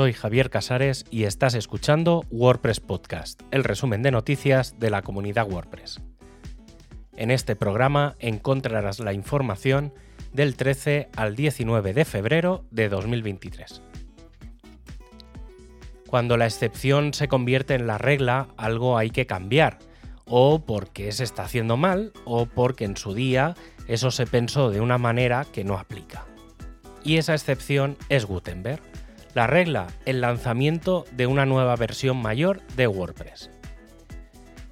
Soy 0.00 0.14
Javier 0.14 0.48
Casares 0.48 1.04
y 1.10 1.24
estás 1.24 1.52
escuchando 1.52 2.24
WordPress 2.30 2.80
Podcast, 2.80 3.42
el 3.50 3.64
resumen 3.64 4.02
de 4.02 4.10
noticias 4.10 4.80
de 4.80 4.88
la 4.88 5.02
comunidad 5.02 5.46
WordPress. 5.46 6.00
En 7.18 7.30
este 7.30 7.54
programa 7.54 8.16
encontrarás 8.18 8.98
la 9.00 9.12
información 9.12 9.92
del 10.32 10.56
13 10.56 11.10
al 11.14 11.36
19 11.36 11.92
de 11.92 12.06
febrero 12.06 12.64
de 12.70 12.88
2023. 12.88 13.82
Cuando 16.06 16.38
la 16.38 16.46
excepción 16.46 17.12
se 17.12 17.28
convierte 17.28 17.74
en 17.74 17.86
la 17.86 17.98
regla, 17.98 18.48
algo 18.56 18.96
hay 18.96 19.10
que 19.10 19.26
cambiar, 19.26 19.80
o 20.24 20.64
porque 20.64 21.12
se 21.12 21.24
está 21.24 21.42
haciendo 21.42 21.76
mal, 21.76 22.14
o 22.24 22.46
porque 22.46 22.86
en 22.86 22.96
su 22.96 23.12
día 23.12 23.54
eso 23.86 24.10
se 24.10 24.26
pensó 24.26 24.70
de 24.70 24.80
una 24.80 24.96
manera 24.96 25.44
que 25.52 25.62
no 25.62 25.76
aplica. 25.76 26.24
Y 27.04 27.18
esa 27.18 27.34
excepción 27.34 27.98
es 28.08 28.24
Gutenberg, 28.24 28.80
la 29.34 29.46
regla, 29.46 29.86
el 30.06 30.20
lanzamiento 30.20 31.04
de 31.12 31.26
una 31.26 31.46
nueva 31.46 31.76
versión 31.76 32.16
mayor 32.16 32.62
de 32.76 32.86
WordPress. 32.86 33.50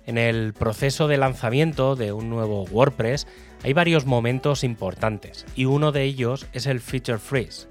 En 0.07 0.17
el 0.19 0.55
proceso 0.55 1.07
de 1.07 1.19
lanzamiento 1.19 1.95
de 1.95 2.13
un 2.13 2.31
nuevo 2.31 2.65
WordPress 2.65 3.27
hay 3.63 3.73
varios 3.73 4.07
momentos 4.07 4.65
importantes 4.65 5.45
y 5.55 5.67
uno 5.67 5.93
de 5.93 6.05
ellos 6.05 6.47
es 6.53 6.67
el 6.67 6.81
Feature 6.81 7.19
Freeze. 7.19 7.69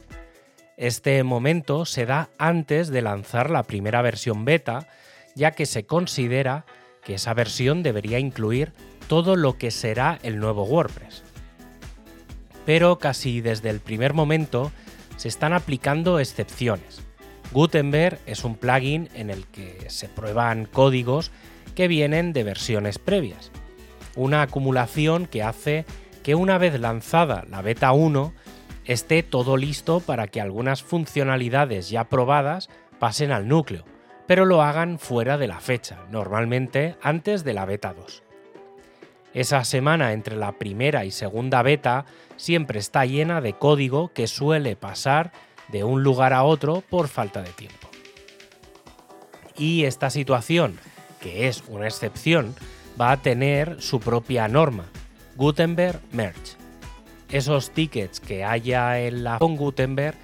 Este 0.77 1.23
momento 1.23 1.85
se 1.85 2.05
da 2.05 2.29
antes 2.37 2.89
de 2.89 3.01
lanzar 3.01 3.49
la 3.49 3.63
primera 3.63 4.03
versión 4.03 4.45
beta, 4.45 4.87
ya 5.35 5.51
que 5.51 5.65
se 5.65 5.87
considera 5.87 6.65
que 7.03 7.15
esa 7.15 7.33
versión 7.33 7.81
debería 7.81 8.19
incluir 8.19 8.73
todo 9.07 9.35
lo 9.35 9.57
que 9.57 9.71
será 9.71 10.19
el 10.21 10.39
nuevo 10.39 10.65
WordPress. 10.65 11.23
Pero 12.65 12.99
casi 12.99 13.41
desde 13.41 13.71
el 13.71 13.79
primer 13.79 14.13
momento 14.13 14.71
se 15.17 15.27
están 15.27 15.53
aplicando 15.53 16.19
excepciones. 16.19 17.01
Gutenberg 17.51 18.19
es 18.25 18.43
un 18.43 18.55
plugin 18.55 19.09
en 19.13 19.29
el 19.29 19.45
que 19.47 19.89
se 19.89 20.07
prueban 20.07 20.65
códigos 20.65 21.31
que 21.75 21.87
vienen 21.87 22.33
de 22.33 22.43
versiones 22.43 22.99
previas. 22.99 23.51
Una 24.15 24.41
acumulación 24.41 25.27
que 25.27 25.43
hace 25.43 25.85
que 26.23 26.35
una 26.35 26.57
vez 26.57 26.79
lanzada 26.79 27.45
la 27.49 27.61
beta 27.61 27.91
1 27.91 28.33
esté 28.85 29.21
todo 29.23 29.57
listo 29.57 29.99
para 29.99 30.27
que 30.27 30.41
algunas 30.41 30.81
funcionalidades 30.81 31.89
ya 31.89 32.05
probadas 32.05 32.69
pasen 32.99 33.31
al 33.31 33.47
núcleo, 33.47 33.85
pero 34.27 34.45
lo 34.45 34.61
hagan 34.61 34.97
fuera 34.99 35.37
de 35.37 35.47
la 35.47 35.59
fecha, 35.59 35.99
normalmente 36.09 36.95
antes 37.01 37.43
de 37.43 37.53
la 37.53 37.65
beta 37.65 37.93
2. 37.93 38.26
Esa 39.37 39.63
semana 39.65 40.13
entre 40.13 40.35
la 40.35 40.53
primera 40.53 41.05
y 41.05 41.11
segunda 41.11 41.61
beta 41.61 42.05
siempre 42.37 42.79
está 42.79 43.05
llena 43.05 43.39
de 43.39 43.53
código 43.53 44.11
que 44.11 44.25
suele 44.25 44.75
pasar 44.75 45.31
de 45.67 45.83
un 45.83 46.01
lugar 46.01 46.33
a 46.33 46.41
otro 46.41 46.81
por 46.89 47.07
falta 47.07 47.43
de 47.43 47.51
tiempo. 47.51 47.87
Y 49.55 49.83
esta 49.83 50.09
situación, 50.09 50.79
que 51.21 51.47
es 51.47 51.63
una 51.67 51.85
excepción, 51.85 52.55
va 52.99 53.11
a 53.11 53.21
tener 53.21 53.79
su 53.79 53.99
propia 53.99 54.47
norma, 54.47 54.85
Gutenberg 55.35 56.01
Merge. 56.11 56.57
Esos 57.29 57.69
tickets 57.69 58.19
que 58.19 58.43
haya 58.43 58.99
en 58.99 59.23
la 59.23 59.37
con 59.37 59.55
Gutenberg 59.55 60.17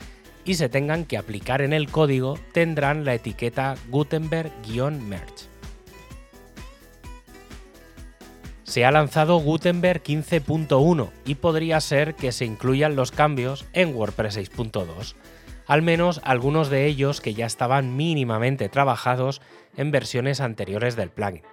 y 0.44 0.56
se 0.56 0.70
tengan 0.70 1.06
que 1.06 1.20
aplicar 1.20 1.62
en 1.62 1.74
el 1.74 1.92
código 1.92 2.40
tendrán 2.52 3.06
la 3.06 3.14
etiqueta 3.14 3.76
Gutenberg-Merge. 3.92 5.53
Se 8.74 8.86
ha 8.86 8.92
lanzado 8.92 9.38
Gutenberg 9.38 10.02
15.1 10.02 11.12
y 11.26 11.36
podría 11.36 11.80
ser 11.80 12.16
que 12.16 12.32
se 12.32 12.46
incluyan 12.46 12.96
los 12.96 13.12
cambios 13.12 13.68
en 13.72 13.96
WordPress 13.96 14.36
6.2, 14.36 15.14
al 15.68 15.84
menos 15.84 16.20
algunos 16.24 16.72
de 16.72 16.88
ellos 16.88 17.22
que 17.22 17.36
ya 17.36 17.46
estaban 17.46 17.96
mínimamente 17.96 18.70
trabajados 18.70 19.44
en 19.78 19.92
versiones 19.92 20.42
anteriores 20.42 20.96
del 20.96 21.12
plugin. 21.12 21.44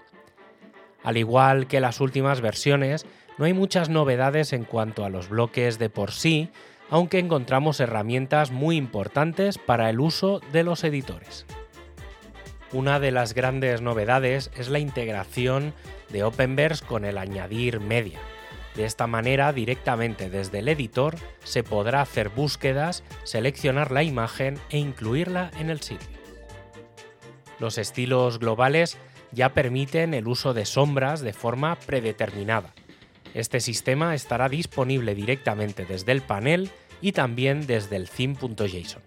Al 1.05 1.19
igual 1.19 1.67
que 1.67 1.81
las 1.81 2.01
últimas 2.01 2.41
versiones, 2.41 3.05
no 3.37 3.45
hay 3.45 3.53
muchas 3.53 3.91
novedades 3.91 4.55
en 4.55 4.65
cuanto 4.65 5.05
a 5.05 5.11
los 5.11 5.29
bloques 5.29 5.79
de 5.79 5.91
por 5.91 6.13
sí, 6.13 6.49
aunque 6.89 7.19
encontramos 7.19 7.81
herramientas 7.81 8.51
muy 8.51 8.79
importantes 8.79 9.59
para 9.59 9.91
el 9.91 10.01
uso 10.01 10.41
de 10.53 10.65
los 10.65 10.85
editores. 10.85 11.45
Una 12.73 13.01
de 13.01 13.11
las 13.11 13.35
grandes 13.35 13.81
novedades 13.81 14.51
es 14.57 14.69
la 14.69 14.79
integración 14.79 15.75
de 16.11 16.23
Openverse 16.23 16.85
con 16.85 17.05
el 17.05 17.19
añadir 17.19 17.81
media. 17.81 18.21
De 18.77 18.85
esta 18.85 19.09
manera, 19.09 19.53
directamente 19.53 20.31
desde 20.31 20.61
el 20.61 20.69
editor, 20.69 21.17
se 21.43 21.65
podrá 21.65 22.01
hacer 22.01 22.29
búsquedas, 22.29 23.03
seleccionar 23.25 23.91
la 23.91 24.05
imagen 24.05 24.57
e 24.71 24.79
incluirla 24.79 25.51
en 25.59 25.71
el 25.71 25.81
sitio. 25.81 26.09
Los 27.59 27.77
estilos 27.77 28.39
globales 28.39 28.99
ya 29.33 29.53
permiten 29.53 30.15
el 30.15 30.29
uso 30.29 30.55
de 30.55 30.65
sombras 30.65 31.21
de 31.21 31.33
forma 31.33 31.75
predeterminada. 31.75 32.73
Este 33.35 33.61
sistema 33.61 34.15
estará 34.15 34.49
disponible 34.49 35.17
directamente 35.17 35.85
desde 35.85 36.13
el 36.13 36.23
panel 36.23 36.71
y 37.01 37.13
también 37.13 37.67
desde 37.67 37.97
el 37.97 38.09
theme.json. 38.09 39.03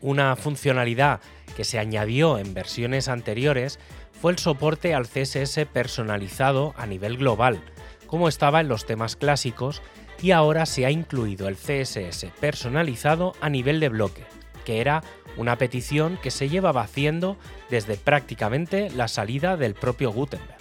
Una 0.00 0.36
funcionalidad 0.36 1.20
que 1.52 1.64
se 1.64 1.78
añadió 1.78 2.38
en 2.38 2.54
versiones 2.54 3.08
anteriores 3.08 3.78
fue 4.20 4.32
el 4.32 4.38
soporte 4.38 4.94
al 4.94 5.06
CSS 5.06 5.66
personalizado 5.72 6.74
a 6.76 6.86
nivel 6.86 7.16
global, 7.16 7.60
como 8.06 8.28
estaba 8.28 8.60
en 8.60 8.68
los 8.68 8.86
temas 8.86 9.16
clásicos, 9.16 9.82
y 10.20 10.30
ahora 10.30 10.66
se 10.66 10.86
ha 10.86 10.90
incluido 10.90 11.48
el 11.48 11.56
CSS 11.56 12.26
personalizado 12.40 13.34
a 13.40 13.48
nivel 13.48 13.80
de 13.80 13.88
bloque, 13.88 14.24
que 14.64 14.80
era 14.80 15.02
una 15.36 15.56
petición 15.56 16.18
que 16.22 16.30
se 16.30 16.48
llevaba 16.48 16.82
haciendo 16.82 17.36
desde 17.70 17.96
prácticamente 17.96 18.90
la 18.90 19.08
salida 19.08 19.56
del 19.56 19.74
propio 19.74 20.12
Gutenberg. 20.12 20.58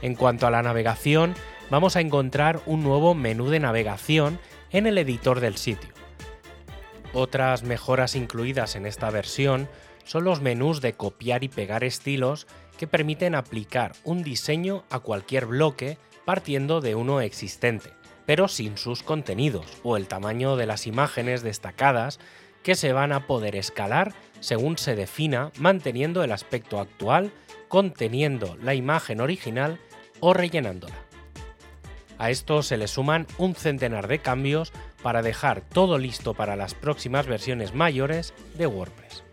En 0.00 0.14
cuanto 0.14 0.46
a 0.46 0.50
la 0.50 0.62
navegación, 0.62 1.34
vamos 1.70 1.96
a 1.96 2.00
encontrar 2.00 2.60
un 2.66 2.82
nuevo 2.82 3.14
menú 3.14 3.48
de 3.48 3.60
navegación 3.60 4.38
en 4.70 4.86
el 4.86 4.98
editor 4.98 5.40
del 5.40 5.56
sitio. 5.56 5.90
Otras 7.14 7.62
mejoras 7.62 8.16
incluidas 8.16 8.74
en 8.74 8.86
esta 8.86 9.08
versión 9.08 9.68
son 10.04 10.24
los 10.24 10.40
menús 10.40 10.80
de 10.80 10.94
copiar 10.94 11.44
y 11.44 11.48
pegar 11.48 11.84
estilos 11.84 12.48
que 12.76 12.88
permiten 12.88 13.36
aplicar 13.36 13.92
un 14.02 14.24
diseño 14.24 14.82
a 14.90 14.98
cualquier 14.98 15.46
bloque 15.46 15.96
partiendo 16.24 16.80
de 16.80 16.96
uno 16.96 17.20
existente, 17.20 17.90
pero 18.26 18.48
sin 18.48 18.76
sus 18.76 19.04
contenidos 19.04 19.66
o 19.84 19.96
el 19.96 20.08
tamaño 20.08 20.56
de 20.56 20.66
las 20.66 20.88
imágenes 20.88 21.42
destacadas 21.42 22.18
que 22.64 22.74
se 22.74 22.92
van 22.92 23.12
a 23.12 23.28
poder 23.28 23.54
escalar 23.54 24.12
según 24.40 24.76
se 24.76 24.96
defina 24.96 25.52
manteniendo 25.56 26.24
el 26.24 26.32
aspecto 26.32 26.80
actual, 26.80 27.32
conteniendo 27.68 28.56
la 28.60 28.74
imagen 28.74 29.20
original 29.20 29.78
o 30.18 30.34
rellenándola. 30.34 30.96
A 32.18 32.30
esto 32.30 32.62
se 32.62 32.76
le 32.76 32.88
suman 32.88 33.26
un 33.38 33.54
centenar 33.54 34.08
de 34.08 34.20
cambios 34.20 34.72
para 35.02 35.22
dejar 35.22 35.60
todo 35.60 35.98
listo 35.98 36.34
para 36.34 36.56
las 36.56 36.74
próximas 36.74 37.26
versiones 37.26 37.74
mayores 37.74 38.34
de 38.54 38.66
WordPress 38.66 39.24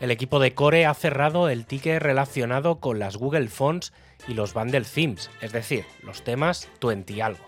el 0.00 0.10
equipo 0.10 0.38
de 0.38 0.54
Core 0.54 0.86
ha 0.86 0.94
cerrado 0.94 1.48
el 1.48 1.66
ticket 1.66 2.00
relacionado 2.00 2.78
con 2.78 2.98
las 2.98 3.16
Google 3.16 3.48
Fonts 3.48 3.92
y 4.28 4.34
los 4.34 4.54
Bundle 4.54 4.82
Themes, 4.82 5.30
es 5.40 5.52
decir, 5.52 5.84
los 6.02 6.22
temas 6.22 6.68
20 6.80 7.22
algo. 7.22 7.44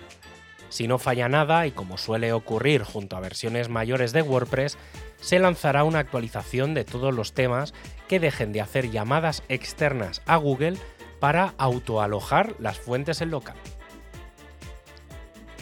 Si 0.69 0.87
no 0.87 0.99
falla 0.99 1.28
nada, 1.28 1.67
y 1.67 1.72
como 1.72 1.99
suele 1.99 2.32
ocurrir 2.32 2.82
junto 2.84 3.17
a 3.17 3.21
versiones 3.21 3.69
mayores 3.69 4.12
de 4.12 4.22
WordPress, 4.22 4.78
se 5.21 5.38
lanzará 5.38 5.84
una 5.84 5.99
actualización 5.99 6.75
de 6.75 6.84
todos 6.84 7.15
los 7.15 7.32
temas 7.32 7.75
que 8.09 8.21
dejen 8.21 8.53
de 8.53 8.61
hacer 8.61 8.91
llamadas 8.91 9.43
externas 9.49 10.22
a 10.27 10.37
Google 10.37 10.76
para 11.20 11.55
autoalojar 11.58 12.56
las 12.58 12.78
fuentes 12.78 13.20
en 13.20 13.31
local. 13.31 13.56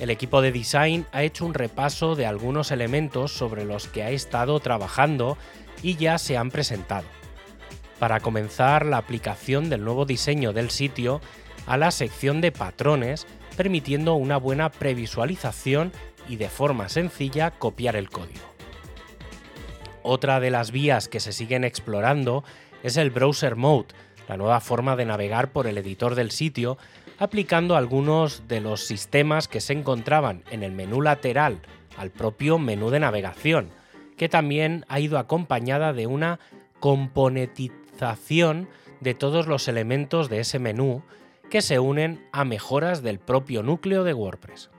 El 0.01 0.11
equipo 0.11 0.41
de 0.41 0.53
design 0.53 1.07
ha 1.13 1.25
hecho 1.25 1.45
un 1.45 1.55
repaso 1.55 2.15
de 2.15 2.25
algunos 2.25 2.71
elementos 2.71 3.33
sobre 3.33 3.65
los 3.65 3.89
que 3.89 4.05
ha 4.05 4.11
estado 4.11 4.61
trabajando 4.61 5.37
y 5.83 5.97
ya 5.97 6.19
se 6.19 6.37
han 6.37 6.51
presentado. 6.51 7.07
Para 7.99 8.21
comenzar 8.21 8.87
la 8.87 8.99
aplicación 8.99 9.69
del 9.69 9.85
nuevo 9.85 10.07
diseño 10.07 10.53
del 10.53 10.71
sitio 10.71 11.21
a 11.67 11.77
la 11.77 11.91
sección 11.91 12.41
de 12.41 12.53
patrones, 12.53 13.27
permitiendo 13.57 14.15
una 14.15 14.37
buena 14.37 14.71
previsualización 14.71 15.93
y 16.29 16.37
de 16.37 16.49
forma 16.49 16.89
sencilla 16.89 17.51
copiar 17.51 17.97
el 17.97 18.09
código. 18.09 18.47
Otra 20.05 20.39
de 20.39 20.51
las 20.51 20.71
vías 20.71 21.09
que 21.09 21.19
se 21.19 21.33
siguen 21.33 21.65
explorando 21.65 22.45
es 22.85 22.97
el 22.97 23.11
Browser 23.11 23.57
Mode, 23.57 23.89
la 24.29 24.37
nueva 24.37 24.61
forma 24.61 24.95
de 24.95 25.07
navegar 25.07 25.51
por 25.51 25.67
el 25.67 25.79
editor 25.79 26.15
del 26.15 26.31
sitio, 26.31 26.79
aplicando 27.19 27.77
algunos 27.77 28.47
de 28.47 28.61
los 28.61 28.87
sistemas 28.87 29.49
que 29.49 29.61
se 29.61 29.73
encontraban 29.73 30.45
en 30.51 30.63
el 30.63 30.73
menú 30.73 31.01
lateral 31.03 31.61
al 31.97 32.11
propio 32.11 32.59
menú 32.59 32.91
de 32.91 33.01
navegación, 33.01 33.71
que 34.17 34.29
también 34.29 34.85
ha 34.89 35.01
ido 35.01 35.19
acompañada 35.19 35.93
de 35.93 36.07
una 36.07 36.39
componentización 36.79 38.69
de 39.01 39.15
todos 39.15 39.47
los 39.47 39.67
elementos 39.67 40.29
de 40.29 40.41
ese 40.41 40.59
menú 40.59 41.03
que 41.51 41.63
se 41.63 41.79
unen 41.79 42.29
a 42.31 42.45
mejoras 42.45 43.03
del 43.03 43.19
propio 43.19 43.63
núcleo 43.63 44.05
de 44.05 44.13
WordPress. 44.13 44.71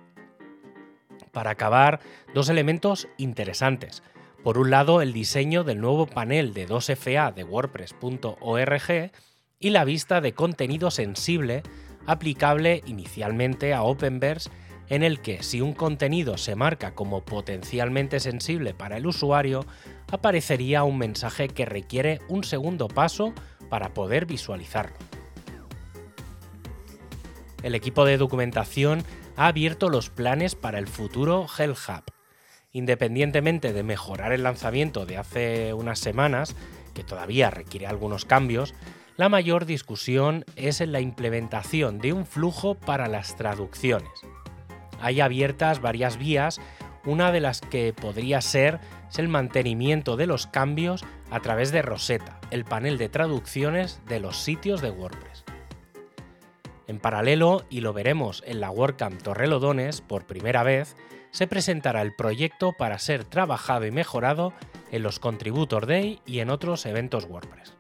Para 1.32 1.52
acabar, 1.52 2.00
dos 2.34 2.50
elementos 2.50 3.08
interesantes. 3.18 4.04
Por 4.44 4.58
un 4.58 4.70
lado, 4.70 5.02
el 5.02 5.14
diseño 5.14 5.64
del 5.64 5.82
nuevo 5.82 6.06
panel 6.06 6.54
de 6.54 6.68
2FA 6.68 7.34
de 7.34 7.44
WordPress.org 7.44 9.12
y 9.60 9.72
la 9.72 9.84
vista 9.84 10.22
de 10.22 10.34
contenido 10.34 10.90
sensible 10.90 11.64
aplicable 12.06 12.82
inicialmente 12.86 13.74
a 13.74 13.84
Openverse 13.84 14.50
en 14.88 15.04
el 15.04 15.20
que 15.20 15.44
si 15.44 15.62
un 15.62 15.74
contenido 15.74 16.38
se 16.38 16.56
marca 16.56 16.96
como 16.96 17.24
potencialmente 17.24 18.20
sensible 18.20 18.74
para 18.74 18.98
el 18.98 19.06
usuario, 19.06 19.66
aparecería 20.12 20.84
un 20.84 20.98
mensaje 20.98 21.48
que 21.48 21.66
requiere 21.66 22.22
un 22.28 22.44
segundo 22.44 22.88
paso 22.88 23.34
para 23.70 23.94
poder 23.94 24.26
visualizarlo. 24.26 24.96
El 27.62 27.76
equipo 27.76 28.06
de 28.06 28.18
documentación 28.18 29.04
ha 29.36 29.48
abierto 29.48 29.90
los 29.90 30.10
planes 30.10 30.56
para 30.56 30.80
el 30.80 30.88
futuro 30.88 31.46
Hell. 31.56 31.76
Independientemente 32.72 33.74
de 33.74 33.84
mejorar 33.84 34.32
el 34.32 34.44
lanzamiento 34.44 35.06
de 35.06 35.18
hace 35.18 35.74
unas 35.74 36.00
semanas, 36.00 36.56
que 36.96 37.04
todavía 37.04 37.52
requiere 37.52 37.86
algunos 37.86 38.26
cambios, 38.26 38.74
la 39.20 39.28
mayor 39.28 39.66
discusión 39.66 40.46
es 40.56 40.80
en 40.80 40.94
la 40.94 41.02
implementación 41.02 42.00
de 42.00 42.14
un 42.14 42.26
flujo 42.26 42.76
para 42.76 43.10
las 43.10 43.36
traducciones. 43.36 44.10
Hay 45.02 45.20
abiertas 45.20 45.82
varias 45.82 46.18
vías, 46.18 46.62
una 47.04 47.34
de 47.34 47.42
las 47.42 47.60
que 47.60 47.92
podría 47.92 48.40
ser 48.40 48.80
es 49.10 49.20
el 49.20 49.28
mantenimiento 49.28 50.16
de 50.16 50.26
los 50.26 50.48
cambios 50.48 51.04
a 51.32 51.42
través 51.42 51.74
de 51.74 51.82
Rosetta, 51.82 52.40
el 52.50 52.64
panel 52.64 52.98
de 52.98 53.10
traducciones 53.10 54.00
de 54.08 54.22
los 54.22 54.38
sitios 54.38 54.82
de 54.82 54.92
WordPress. 54.92 55.44
En 56.88 57.00
paralelo, 57.02 57.66
y 57.70 57.82
lo 57.82 57.92
veremos 57.92 58.42
en 58.48 58.62
la 58.62 58.72
WordCamp 58.72 59.22
Torrelodones 59.22 60.00
por 60.00 60.28
primera 60.28 60.64
vez, 60.64 60.96
se 61.32 61.46
presentará 61.46 62.04
el 62.04 62.16
proyecto 62.16 62.72
para 62.72 62.98
ser 63.00 63.26
trabajado 63.26 63.86
y 63.86 63.92
mejorado 63.92 64.54
en 64.94 65.04
los 65.04 65.20
Contributor 65.20 65.88
Day 65.88 66.22
y 66.26 66.40
en 66.40 66.50
otros 66.50 66.86
eventos 66.86 67.26
WordPress. 67.26 67.79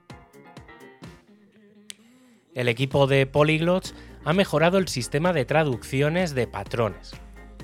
El 2.60 2.68
equipo 2.68 3.08
de 3.08 3.26
Polyglots 3.26 3.96
ha 4.26 4.34
mejorado 4.34 4.80
el 4.80 4.90
sistema 4.90 5.32
de 5.32 5.46
traducciones 5.46 6.36
de 6.36 6.46
patrones. 6.46 7.14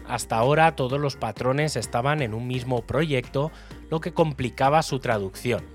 Hasta 0.07 0.37
ahora 0.37 0.77
todos 0.77 1.01
los 1.01 1.17
patrones 1.17 1.75
estaban 1.75 2.21
en 2.21 2.33
un 2.33 2.47
mismo 2.47 2.81
proyecto, 2.85 3.51
lo 3.91 3.99
que 3.99 4.13
complicaba 4.13 4.81
su 4.83 4.99
traducción. 4.99 5.65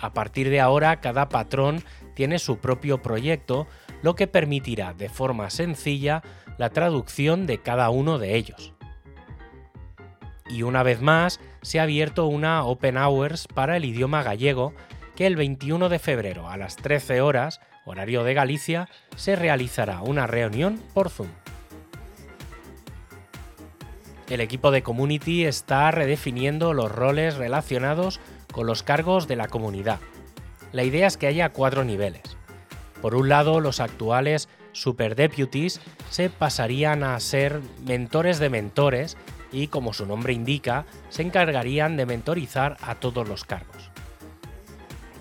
A 0.00 0.14
partir 0.14 0.48
de 0.48 0.60
ahora 0.60 1.02
cada 1.02 1.28
patrón 1.28 1.84
tiene 2.14 2.38
su 2.38 2.56
propio 2.56 3.02
proyecto, 3.02 3.66
lo 4.00 4.14
que 4.14 4.26
permitirá 4.26 4.94
de 4.94 5.10
forma 5.10 5.50
sencilla 5.50 6.22
la 6.56 6.70
traducción 6.70 7.46
de 7.46 7.58
cada 7.60 7.90
uno 7.90 8.18
de 8.18 8.36
ellos. 8.36 8.72
Y 10.48 10.62
una 10.62 10.82
vez 10.82 11.02
más, 11.02 11.38
se 11.60 11.80
ha 11.80 11.82
abierto 11.82 12.24
una 12.28 12.64
Open 12.64 12.96
Hours 12.96 13.46
para 13.46 13.76
el 13.76 13.84
idioma 13.84 14.22
gallego 14.22 14.72
que 15.16 15.26
el 15.26 15.36
21 15.36 15.90
de 15.90 15.98
febrero 15.98 16.48
a 16.48 16.56
las 16.56 16.76
13 16.76 17.20
horas 17.20 17.60
horario 17.90 18.24
de 18.24 18.34
Galicia, 18.34 18.88
se 19.16 19.36
realizará 19.36 20.00
una 20.02 20.26
reunión 20.26 20.80
por 20.94 21.10
Zoom. 21.10 21.28
El 24.28 24.40
equipo 24.40 24.70
de 24.70 24.82
Community 24.82 25.44
está 25.44 25.90
redefiniendo 25.90 26.72
los 26.72 26.90
roles 26.90 27.36
relacionados 27.36 28.20
con 28.52 28.66
los 28.66 28.82
cargos 28.82 29.26
de 29.26 29.36
la 29.36 29.48
comunidad. 29.48 29.98
La 30.72 30.84
idea 30.84 31.08
es 31.08 31.16
que 31.16 31.26
haya 31.26 31.50
cuatro 31.50 31.84
niveles. 31.84 32.22
Por 33.02 33.14
un 33.14 33.28
lado, 33.28 33.60
los 33.60 33.80
actuales 33.80 34.48
Super 34.72 35.16
Deputies 35.16 35.80
se 36.10 36.30
pasarían 36.30 37.02
a 37.02 37.18
ser 37.18 37.60
mentores 37.84 38.38
de 38.38 38.50
mentores 38.50 39.16
y, 39.50 39.66
como 39.66 39.92
su 39.92 40.06
nombre 40.06 40.32
indica, 40.32 40.84
se 41.08 41.22
encargarían 41.22 41.96
de 41.96 42.06
mentorizar 42.06 42.76
a 42.82 42.94
todos 42.94 43.28
los 43.28 43.44
cargos. 43.44 43.90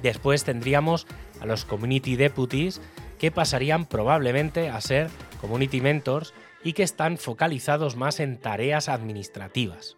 Después 0.04 0.44
tendríamos 0.44 1.08
a 1.40 1.46
los 1.46 1.66
Community 1.66 2.16
Deputies 2.16 2.82
que 3.18 3.32
pasarían 3.32 3.86
probablemente 3.86 4.70
a 4.70 4.80
ser 4.82 5.10
Community 5.42 5.82
Mentors 5.82 6.34
y 6.64 6.74
que 6.74 6.84
están 6.84 7.18
focalizados 7.18 7.96
más 7.96 8.20
en 8.20 8.38
tareas 8.38 8.90
administrativas. 8.90 9.98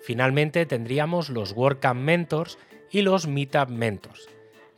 Finalmente 0.00 0.66
tendríamos 0.66 1.28
los 1.28 1.52
WordCamp 1.52 2.00
Mentors 2.00 2.58
y 2.90 3.02
los 3.02 3.26
Meetup 3.26 3.68
Mentors. 3.68 4.28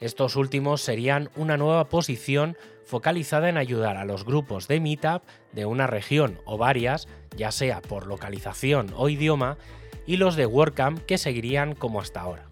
Estos 0.00 0.34
últimos 0.36 0.80
serían 0.80 1.30
una 1.36 1.56
nueva 1.56 1.88
posición 1.88 2.56
focalizada 2.84 3.48
en 3.48 3.56
ayudar 3.56 3.96
a 3.96 4.04
los 4.04 4.24
grupos 4.24 4.66
de 4.66 4.80
Meetup 4.80 5.22
de 5.52 5.64
una 5.64 5.86
región 5.86 6.40
o 6.44 6.58
varias, 6.58 7.06
ya 7.36 7.52
sea 7.52 7.80
por 7.80 8.06
localización 8.06 8.92
o 8.96 9.08
idioma, 9.08 9.56
y 10.04 10.16
los 10.16 10.34
de 10.34 10.46
WordCamp 10.46 11.04
que 11.06 11.18
seguirían 11.18 11.74
como 11.74 12.00
hasta 12.00 12.20
ahora. 12.20 12.51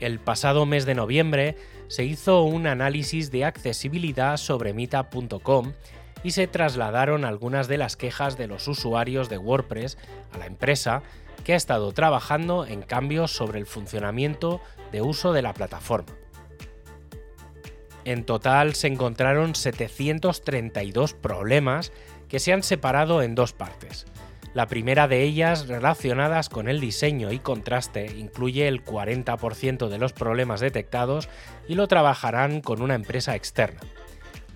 El 0.00 0.20
pasado 0.20 0.64
mes 0.64 0.86
de 0.86 0.94
noviembre 0.94 1.56
se 1.88 2.04
hizo 2.04 2.42
un 2.42 2.66
análisis 2.66 3.30
de 3.30 3.44
accesibilidad 3.44 4.36
sobre 4.36 4.72
meetup.com 4.72 5.72
y 6.22 6.30
se 6.32 6.46
trasladaron 6.46 7.24
algunas 7.24 7.68
de 7.68 7.78
las 7.78 7.96
quejas 7.96 8.36
de 8.36 8.46
los 8.46 8.68
usuarios 8.68 9.28
de 9.28 9.38
WordPress 9.38 9.98
a 10.32 10.38
la 10.38 10.46
empresa 10.46 11.02
que 11.44 11.54
ha 11.54 11.56
estado 11.56 11.92
trabajando 11.92 12.66
en 12.66 12.82
cambios 12.82 13.32
sobre 13.32 13.58
el 13.58 13.66
funcionamiento 13.66 14.60
de 14.92 15.02
uso 15.02 15.32
de 15.32 15.42
la 15.42 15.54
plataforma. 15.54 16.14
En 18.04 18.24
total 18.24 18.74
se 18.74 18.86
encontraron 18.86 19.54
732 19.54 21.14
problemas 21.14 21.92
que 22.28 22.38
se 22.38 22.52
han 22.52 22.62
separado 22.62 23.22
en 23.22 23.34
dos 23.34 23.52
partes. 23.52 24.06
La 24.58 24.66
primera 24.66 25.06
de 25.06 25.22
ellas, 25.22 25.68
relacionadas 25.68 26.48
con 26.48 26.68
el 26.68 26.80
diseño 26.80 27.30
y 27.30 27.38
contraste, 27.38 28.06
incluye 28.18 28.66
el 28.66 28.84
40% 28.84 29.86
de 29.86 29.98
los 29.98 30.12
problemas 30.12 30.58
detectados 30.58 31.28
y 31.68 31.76
lo 31.76 31.86
trabajarán 31.86 32.60
con 32.60 32.82
una 32.82 32.96
empresa 32.96 33.36
externa. 33.36 33.78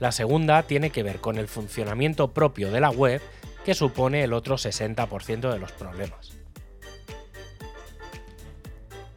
La 0.00 0.10
segunda 0.10 0.64
tiene 0.64 0.90
que 0.90 1.04
ver 1.04 1.20
con 1.20 1.38
el 1.38 1.46
funcionamiento 1.46 2.34
propio 2.34 2.72
de 2.72 2.80
la 2.80 2.90
web, 2.90 3.22
que 3.64 3.74
supone 3.74 4.24
el 4.24 4.32
otro 4.32 4.56
60% 4.56 5.52
de 5.52 5.58
los 5.60 5.70
problemas. 5.70 6.36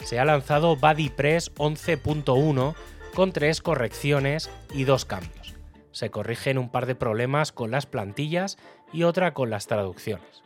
Se 0.04 0.20
ha 0.20 0.26
lanzado 0.26 0.76
BuddyPress 0.76 1.52
11.1 1.56 2.76
con 3.16 3.32
tres 3.32 3.60
correcciones 3.60 4.52
y 4.72 4.84
dos 4.84 5.06
cambios. 5.06 5.56
Se 5.92 6.12
corrigen 6.12 6.60
un 6.60 6.70
par 6.70 6.86
de 6.86 6.94
problemas 6.94 7.52
con 7.52 7.72
las 7.72 7.88
plantillas 7.88 8.60
y 8.94 9.02
otra 9.02 9.34
con 9.34 9.50
las 9.50 9.66
traducciones. 9.66 10.46